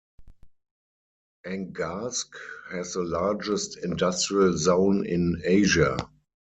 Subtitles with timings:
[1.45, 2.29] Angarsk
[2.71, 5.95] has the largest industrial zone in Asia.